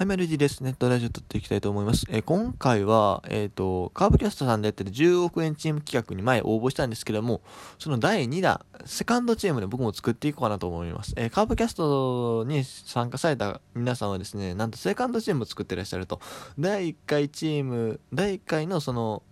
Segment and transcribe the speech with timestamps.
[0.00, 0.62] はい、メルジです。
[0.62, 2.06] ネットラジオ撮っていきたいと思います。
[2.08, 7.42] えー、今回は、えっ、ー、と、カーブキャストさんでやってる10億円チーム企画に前応募したんですけども、
[7.78, 11.12] その第2弾、セカンドチームで僕も作っていこうかなと思います。
[11.18, 16.18] えー、カーブキャストに参加された皆さんはですね、なんとセカンドチームを作ってらっしゃると。
[16.58, 19.22] 第1回チーム、第1回のその、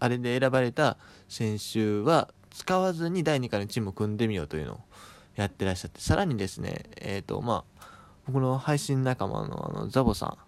[0.00, 0.96] あれで選ばれた
[1.28, 4.80] 選手は使わずに第2回のチームを組んでみようというのを
[5.36, 7.77] やってらっしゃって、さらにですね、えっ、と、まあ、
[8.28, 10.38] 僕の配信仲間のあのザボさん、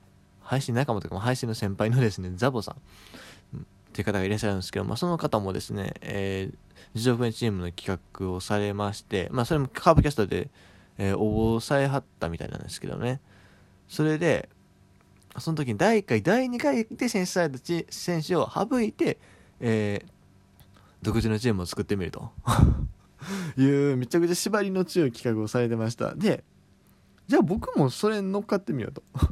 [0.43, 2.75] 配信仲間というか配信の先輩のですね、 ザボさん、
[3.59, 6.57] っていう方がいらっしゃるんですけど、まあ、その方もですね、えー、
[6.95, 10.51] 自動分チームの企画をされまして、まあ、それもカーブキャストで、
[10.99, 13.21] えー、応募されはったみたいなんですけどね。
[13.89, 14.51] それで、
[15.39, 17.59] その時に第1回、第2回で選出された
[17.89, 19.19] 選手を省いて、
[19.59, 20.11] えー、
[21.01, 22.31] 独自のチームを作ってみると
[23.57, 26.15] いうめちゃくちゃ縛りの強い企画をされてました。
[26.15, 26.45] で、
[27.31, 29.05] じゃあ僕もそれ乗っかってみようと。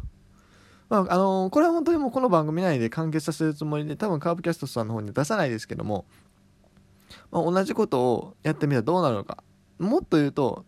[0.89, 6.07] まあ、あのー、これは本当にもうこの番組内で完結させるつもりで、多分カーブキャストさんの方に出さないですけども、
[7.33, 9.43] まあ、同じことをやってみたらどうなるのか。
[9.81, 10.65] もっと言うと、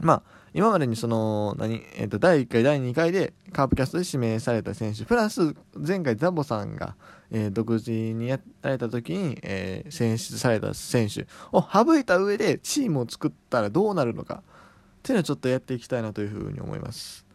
[0.00, 0.22] まあ、
[0.54, 6.96] 今までにその、何、えっ、ー、と、第1回、第2回でカープキャストで指名された選手、プラス、前回ザボさんが、
[7.30, 14.42] えー、独自にやられた時に、えー、選出された選手を省いた上でチームを作ったらどうなるのか。
[15.02, 17.26] っていうのをちょっとやっていきたいなというふうに思います。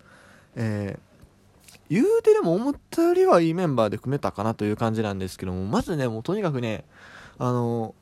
[0.56, 6.86] えー、言うてでも思ったよりはいいメンバーで組めたかなという感じなんですけども、まずね、もうとにかくね、
[7.38, 7.94] あの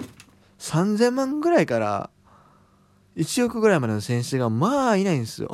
[0.60, 2.12] 3000万ぐらいから
[3.16, 5.50] 1億ぐらいまでの選手がまあいないんですよ。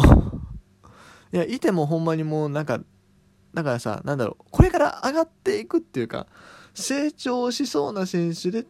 [1.31, 2.81] いや、いてもほんまにもうなんか、
[3.53, 6.27] だからさ、なんだろう、これから上がっていくっていうか、
[6.73, 8.65] 成長しそうな選手でっ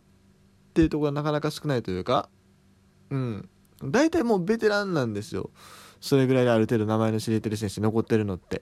[0.75, 2.29] ていうところがなかなか少ないというか、
[3.09, 3.49] うん。
[3.89, 5.49] 大体もうベテランなんですよ。
[5.99, 8.61] それぐらいである程度名前の知れてる選手残ってるのって。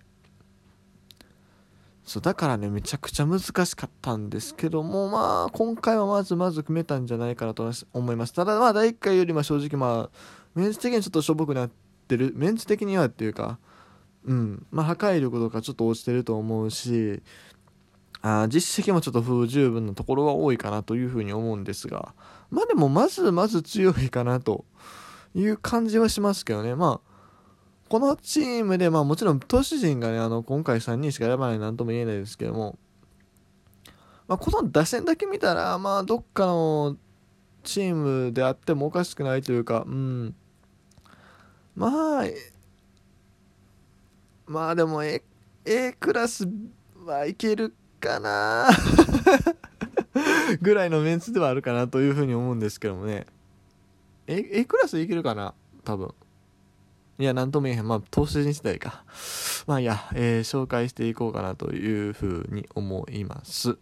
[2.04, 8.34] そうだからねめちゃくちゃ難しかったんですけどもまあ今回はまずまず組めたんじゃないかなと思います。
[8.34, 10.10] ただまあ第1回よりも正直まあ
[10.56, 11.72] メンツ的にちょっとしょぼくなっ
[12.08, 12.34] てる。
[12.36, 13.60] メンツ的にはっていうか
[14.26, 14.66] うん。
[14.72, 17.22] まあ破壊力とかちょっと落ちてると思うし
[18.22, 22.14] あ実績もちょっと不十分なところは多いかなというふうに思うんですが
[22.50, 24.66] まあでもまずまず強いかなと
[25.36, 26.76] いう感じはしますけどね。
[26.76, 27.10] まあ、
[27.90, 32.78] このチームで、まあもちろん投手陣がね、あの、今回3人しか選ばないなんとも言えないですけども、
[34.28, 36.98] まあ、この打線だけ見たら、まあ、どっかの
[37.64, 40.36] チームであってもおかしくないというか、うん。
[41.76, 42.24] まあ、
[44.46, 45.24] まあでも A,
[45.66, 46.48] A クラス
[47.06, 48.68] はいけるかな
[50.62, 53.28] ぐらいのメンツではあるかなというふうに思うんですけどもね。
[54.30, 55.56] A, A クラスいけるかな？
[55.84, 56.14] 多分。
[57.18, 57.88] いや、なんとも言えへん。
[57.88, 59.04] まあ、投資人次第か。
[59.66, 63.78] まあ、いや、えー、紹介していこうかなというふうに思います。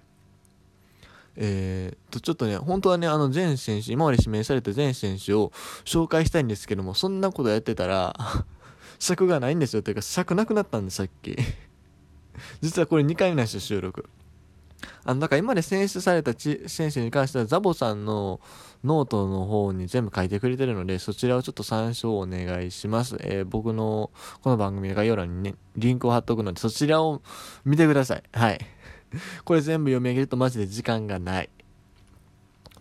[1.35, 5.52] えー、と、ちょっとね、本当はね、あの、全選手、今まで指名された全選手を
[5.84, 8.16] 紹介したいんですけども、そんなことやってたら
[8.97, 9.84] 尺がないんですよ。
[9.84, 11.35] というか、尺なくなったんで、さっき
[12.62, 14.09] 実はこれ2回目なんですよ、収録。
[15.04, 18.40] あの、だから今まで選出された選手に関しては、ザボさんの
[18.84, 23.18] ノートの方に全部書いてくれてるので、そちらをちょっと参照お願いします。
[23.20, 24.12] えー、僕の
[24.42, 27.22] この番組の概要欄にね、リンクを貼っとくので、そちらを
[27.66, 28.24] 見てください。
[28.34, 28.60] はい。
[29.46, 31.50] これ全部読み上げるとマジで時間がない。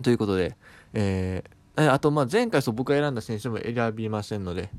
[0.03, 0.57] ということで、
[0.93, 4.71] えー、あと、ま、前回そう僕が選んだ選手も選びませんので、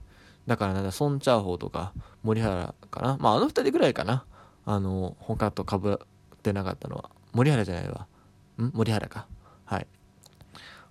[0.45, 3.17] だからなんだ、ソン・チャーホーとか、森原かな？
[3.19, 4.25] まあ、あの二人ぐらいかな。
[4.65, 5.99] あの、他と被
[6.47, 7.09] ってなかったのは。
[7.33, 8.07] 森原じゃないわ。
[8.61, 8.71] ん？
[8.73, 9.27] 森原か。
[9.65, 9.87] はい。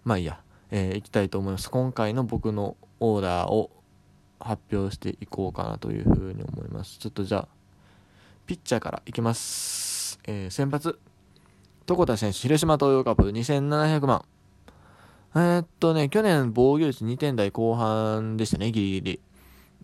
[0.04, 0.40] まあいいや、
[0.70, 1.70] えー、行きたいと思います。
[1.70, 3.70] 今回の僕のオーダーを
[4.38, 6.98] 発表していこうかなというふうに思います。
[6.98, 7.48] ちょっとじゃあ、
[8.46, 10.20] ピッチャーからいきます。
[10.24, 10.98] えー、先発。
[11.88, 14.24] 床田選手、広島東洋カップ2700万。
[15.34, 19.20] えー、っとね、去年防御率2点台後半でしたね、ギリギリ。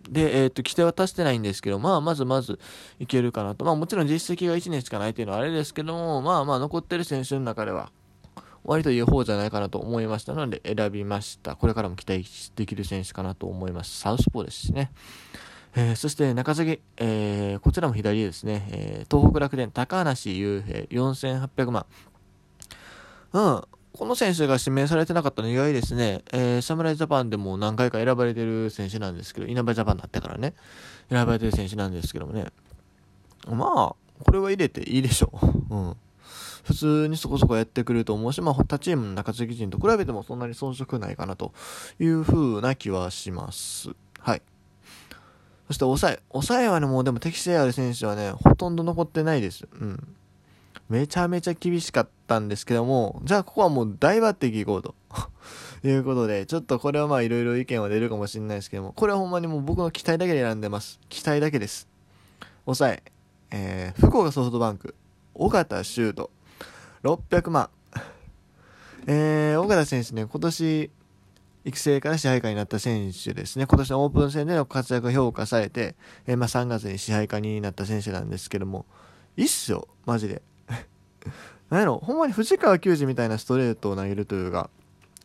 [0.09, 2.59] で、えー、と、規定は達してないんですけど、まあ、まずまず
[2.99, 3.65] いけるかなと。
[3.65, 7.91] まあ、もちろん実績が1年しかないっていうのはあれですけども、まあまあ、残ってる選手の中では、
[8.63, 11.55] 割といい方じゃないかなと思いましたので選びました。
[11.55, 12.25] これからも期待
[12.55, 13.99] できる選手かなと思います。
[13.99, 14.91] サウスポーですしね。
[15.75, 21.85] えー、そして中継ぎ、えー、こちらも左ですね、えー、東北楽天高梨雄平4800万。
[23.33, 23.61] うん。
[23.93, 26.23] この選手が指名されてなかったの意外ですね。
[26.33, 30.55] えー、侍ジャパンでも何回か選ばれてる選手なんですけど、稲葉ジャパンになってからね、
[31.09, 32.47] 選ばれてる選手なんですけどもね。
[33.47, 35.47] まあ、これは入れていいでしょう。
[35.75, 35.97] うん。
[36.63, 41.53] 普通にそこそこやってくると思うし、まあ、他チームの中継ぎ陣と比べてもそんなに遜色ないかなと
[41.99, 43.91] いう風な気はします。
[44.19, 44.41] はい。
[45.67, 46.19] そして抑え。
[46.31, 49.67] 抑えはね、もうでも適性ある選手はね、ほとんど残ってないです。
[49.71, 50.15] うん。
[50.89, 54.95] めちゃめちゃ厳しかったんですけども、じゃあここはもう大抜擢いこうと。
[55.85, 60.99] いうことで、ちょっとこれはまあいろいろ意見は出るかもしれないですけども、これはほんまにもう僕の期待だけで選んでます。
[61.09, 61.87] 期待だけです。
[62.65, 63.03] 抑え、
[63.51, 64.95] えー、福岡ソフトバンク、
[65.35, 66.29] 尾形修斗、
[67.03, 67.69] 600万。
[69.05, 70.89] えー、尾形選手ね、今年、
[71.65, 73.65] 育成から支配下になった選手ですね。
[73.67, 75.95] 今年のオープン戦での活躍が評価されて、
[76.27, 78.85] えー、まあ3月に支配下になった選手なんですけども、
[79.35, 80.41] いいっすよ、マジで。
[81.69, 84.69] なんやろ、ほんまに藤川球児みたいなストレートを投げるというか、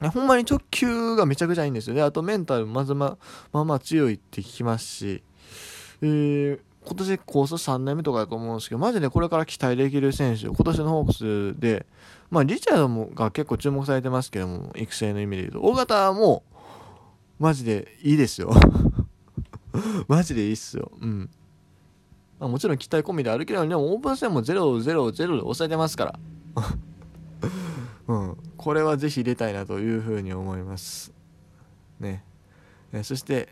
[0.00, 1.96] ほんまに直球がめちゃくちゃいいんですよ。
[1.96, 3.18] で、あとメンタルまずま、
[3.52, 5.22] まあまあ強いって聞きますし、
[6.02, 11.12] えー、今年コース3年目とかだと思うんですけど、マジでこれから期待できる選手、今年のホーク
[11.54, 11.86] スで、
[12.30, 16.44] まあ、リチャードもが結構注目されてますけども、育成の意味で言うと、大型も、
[17.38, 18.52] マジでいいですよ
[20.08, 20.90] マジでいいっすよ。
[21.00, 21.30] うん。
[22.38, 26.18] まあ、もちろん期待込みであるけど、でもオープン戦も0-0-0で抑えてますから
[28.08, 28.36] うん。
[28.56, 31.12] これはぜひ入れたいなというふうに思います。
[32.00, 32.24] ね。
[32.92, 33.48] えそして、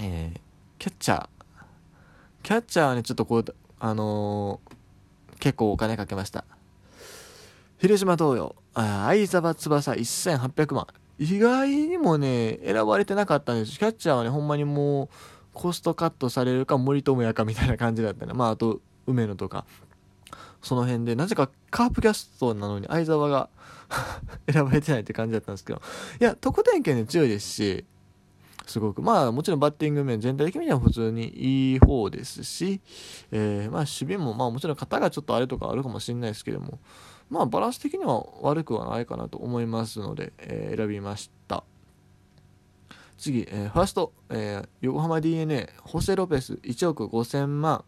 [0.00, 0.40] えー、
[0.78, 1.28] キャッチャー。
[2.42, 3.44] キャッチャーはね、ちょっとこう、
[3.78, 6.44] あのー、結構お金かけました。
[7.78, 10.86] 広島東洋、相沢翼1800万。
[11.18, 13.78] 意外にもね、選ばれてなかったんです。
[13.78, 15.08] キャッチャーはね、ほんまにもう、
[15.52, 18.32] コストカットされるか森友哉かみたいな感じだったね。
[18.32, 19.64] まあ、あと、梅野とか、
[20.62, 23.48] その辺で、なぜかカープキャストなのに相沢が
[24.50, 25.82] 選ばれてないって感じだったんですけど、
[26.20, 27.84] いや、得点圏で強いですし、
[28.66, 31.28] すごく、まあもちろんバッティング面全体的には普通に
[31.72, 32.80] いい方ですし、
[33.32, 36.78] えー、まあ守備もまあもちろん型がちょっとあれとかあるかもしれないですけども、
[37.28, 41.64] まあバランス的には悪くはないかなと思いますので、えー、選びました。
[43.22, 47.84] 次、えー、ファースト、えー、横浜 d n a ホセ・ロペス1億5000万。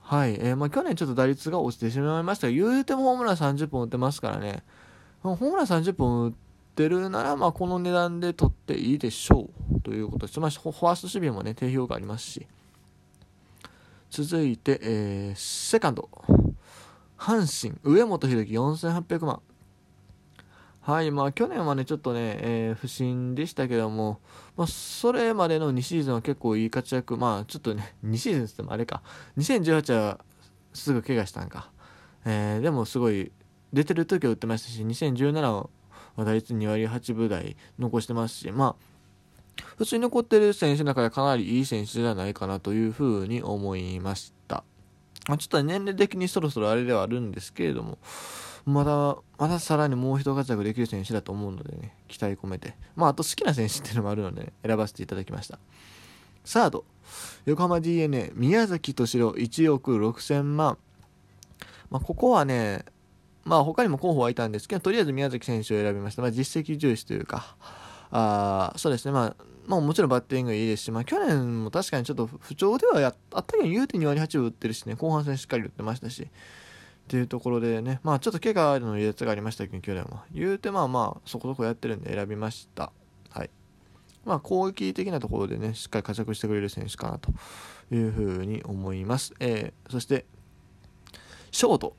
[0.00, 4.64] はい、えー、まあ去年ちょっと打率が落ちてしまいましたが、言うてもホームラン30本打ってますからね、
[5.22, 6.32] ホームラン30本打っ
[6.74, 10.40] てるなら、まあこの値段で取っていいでしょうということです。
[10.40, 12.46] まあ、ファースト守備もね、定評がありますし。
[14.10, 16.08] 続いて、えー、セカンド。
[17.16, 19.40] 阪神、上本弘樹4800万。
[20.88, 24.20] はい、まあ去年はね、ちょっとね、えー、不振でしたけども、
[24.56, 29.02] まあそれまでの2シーズンは結構いい活躍、まあちょっとね、 2シーズンってもあれか、
[29.36, 30.18] 2018は
[30.72, 31.70] すぐ怪我したんか。
[32.24, 33.30] えー、でもすごい、
[33.70, 35.68] 出てる時は打ってましたし、2017は
[36.16, 44.64] 打率2割8分台残してますし、まあ、普通に残ってる選手の中でかなりいい選手じゃないかなというふうに思いました。
[45.28, 47.98] まあ、ちょっと年齢的にそろそろあれではあるんですけれども、
[48.64, 52.74] まだ、まださらにもう一活躍できる選手だと思うのでね、期待込めて。
[52.96, 55.58] まあ、あと好きな選手っていうのもあるので、ね選ばせていただきました。
[56.44, 56.84] サード、
[57.44, 60.78] 横浜 d n a 宮崎敏郎1億6000万。
[61.90, 62.84] まあ、ここはね、
[63.44, 66.22] まあ、他にも候補はいたんですけど、とりあえず宮崎選手を選びました。
[66.22, 67.56] まあ、実績重視というか、
[68.10, 76.26] あそうですね、まあ、まあ、もちろんバッティングいいですし、まあ、去年も確かにちょっと不調ではやあったけど、言うて2割8分打ってるしね、後半戦しっかり打ってましたし、
[77.08, 80.24] っていうところでね、まあ、ちょっと怪我の離脱がありましたけど、去年は。
[80.30, 82.92] 言うて、まあまあ、そこそこやってるんで選びました。
[83.30, 83.50] はい。
[84.26, 87.32] まあ、攻撃的なところでね、しっかり活躍してくれる選手かなと
[87.90, 89.32] いうふうに思います。
[89.40, 90.26] えー、そして、
[91.50, 91.96] ショート。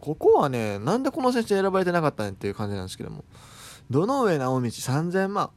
[0.00, 3.24] ここはね、なんでこの選手選ばれてなかったんっていう感じなんですけども、
[3.88, 5.50] 堂上直道3000万。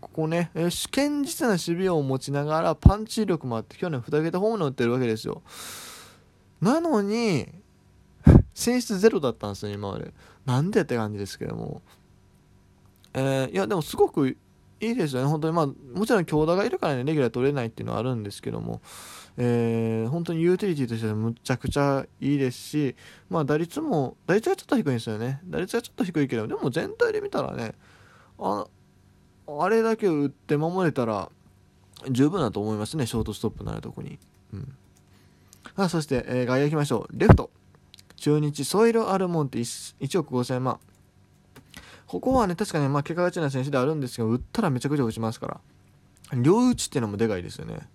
[0.00, 5.42] ここね、えー、堅実な守備を持ちながらパンチ力もあって去年2桁ホームラン打ってるわけですよ。
[6.60, 7.46] なのに、
[8.60, 10.12] 選出ゼロだったんですよ、今まで。
[10.44, 11.82] なんでって感じですけども。
[13.14, 14.36] えー、いや、でもすごくい
[14.80, 15.54] いですよね、本当に。
[15.54, 18.80] まあ、もちろん強打がいるからね、レギュラー取れないっていうのはあるんですけども、
[19.36, 22.96] えー、本当にユーティリティとしてはむちゃくちゃいいですし、
[23.30, 25.40] まあ、打率も、打率がちょっと低いんですよね。
[25.44, 27.74] 打率がちょっと低いけど、でも全体で見たらね、
[28.38, 28.66] あ
[29.46, 31.30] あれだけ打って守れたら
[32.08, 34.18] 十分だと思いますね、ショートストップなるとこに。
[34.52, 34.74] うん。
[35.76, 37.18] あそして、えー、外野行きましょう。
[37.18, 37.50] レフト。
[38.20, 40.78] 中日ソイル・アルモンテ 1, 1億5000万。
[42.06, 45.60] ここはね、確かに、まあ、結果がちな選手であるんですけど、打ったらめちゃくちゃ打ちますから。
[46.42, 47.88] 両打ちっていうのもでかいですよね。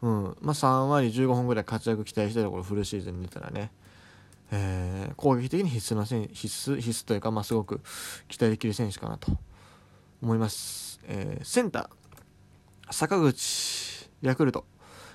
[0.00, 0.36] うん。
[0.40, 3.72] まあ、3割15本ぐらい活躍期待したいところ、フルシーズンに出たらね。
[4.52, 7.80] えー、攻撃的に必須な選必須、必須というか、まあ、すごく
[8.28, 9.32] 期待できる選手かなと
[10.22, 11.00] 思います。
[11.08, 14.66] えー、センター、坂口、ヤクルト、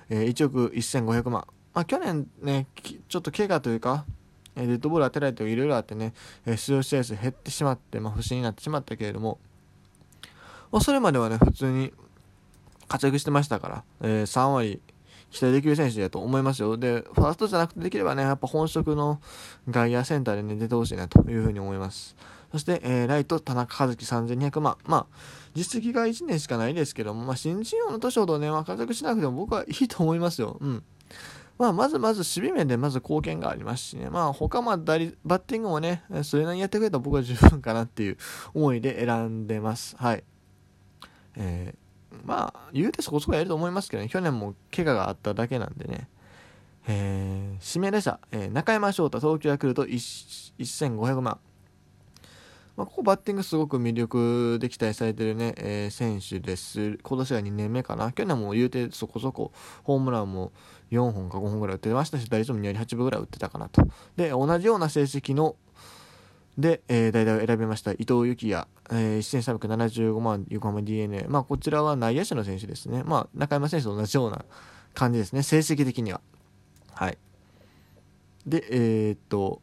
[0.09, 1.47] えー、1億1500万。
[1.73, 2.67] まあ、去年ね、
[3.07, 4.05] ちょっと怪我というか、
[4.55, 6.13] デッドボール当てられていろいろあってね、
[6.45, 9.39] え、出場試合数減ってしまって、まあ、不振になってしまったけれども、
[10.71, 11.93] ま、それまではね、普通に
[12.87, 14.81] 活躍してましたから、えー、3割
[15.31, 16.77] 期待できる選手だと思いますよ。
[16.77, 19.21] で、ファーストじゃなくてできればね、やっぱ本職の
[19.69, 22.15] 外野センターでね、出てほしいなというふうに思います。
[22.51, 24.77] そして、えー、ライト、田中和樹3200万。
[24.85, 25.05] まあ、
[25.53, 30.57] 実績が1年しかないですけども、まあ、新人王の年ほどね、まあ、活躍しなくても僕はいいと思いますよ。
[30.59, 30.83] うん。
[31.59, 38.17] まあ、まずまず守備面でまず貢献がありますしね、まあ、他まあバッティングもね、それなりにやってくれたら僕は十分かなっていう
[38.53, 39.97] 思いで選んでます。
[39.97, 40.23] はい。
[41.35, 46.07] えー、まあ、言うてそこそこやると思いますけどね、去年も怪我があっただけなんでね、
[46.87, 51.39] えー、指名打者、えー、中山翔太、東京ヤクルト1500万。
[52.79, 56.97] まあ、ここバッティングすごく魅力で期待されてるね、えー、選手です。
[57.03, 58.13] 今年は2年目かな。
[58.13, 59.51] 去年も言うてそこそこ
[59.83, 60.53] ホームランも
[60.89, 63.85] 4本か5本ぐらい打ってましたし、打率も2割8分ぐらい打ってたかなと。
[64.15, 65.57] で、同じような成績の
[66.57, 73.03] で、えー、代打を選びました伊藤幸也、えー、1375万横浜 d n a まあ、こちらは内野手の選手ですね。
[73.03, 74.45] まあ、中山選手と同じような
[74.93, 76.21] 感じですね、成績的には。
[76.93, 77.17] はい。
[78.47, 79.61] で、えー、っと、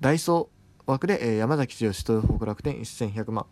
[0.00, 0.53] ダイソー
[0.86, 3.46] 枠で、えー、山崎剛、東北楽天1100万。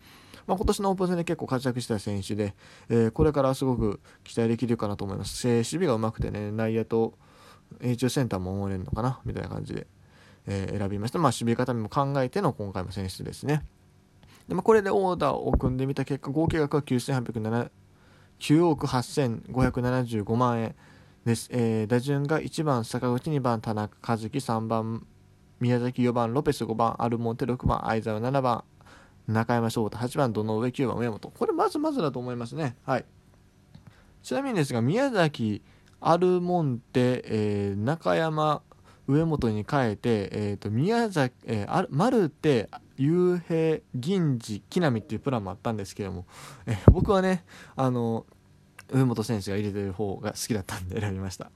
[0.46, 2.54] まあ、今年のオープン戦で結構活躍した選手で、
[2.88, 5.48] えー、これからすごく期待できるかなと思います。
[5.48, 7.14] えー、守備がうまくてね、内野と
[7.80, 9.86] H センターも守れるのかなみたいな感じで、
[10.46, 11.18] えー、選びました。
[11.18, 13.64] まあ、守備方も考えての今回も選出ですね。
[14.48, 17.70] でまあ、これでオーダーを組んでみた結果、合計額は9807
[18.40, 20.74] 9億8575万円
[21.24, 21.48] です。
[21.52, 25.06] えー、打順が1番坂口、2番田中和樹、3番
[25.62, 28.64] 宮崎、4番ロペス、5番アルモンテ、6番相沢、7番
[29.28, 31.30] 中山翔太、8番堂上、9番上本。
[31.30, 32.76] これまずまずだと思いますね。
[32.84, 33.04] はい。
[34.24, 35.62] ちなみにですが、宮崎、
[36.00, 38.60] アルモンテ、えー、中山、
[39.06, 46.26] 上本に変えて、えーと、宮崎、えー、マルテ、雄平、銀次、木浪っていうプランもあったんですけども、
[46.66, 47.44] えー、僕はね、
[47.76, 48.26] あの、
[48.90, 51.52] 上本選手が入れてる方が好きだったんで選びました。